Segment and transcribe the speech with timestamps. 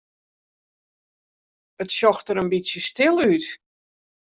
[1.83, 3.45] It sjocht der in bytsje stil út.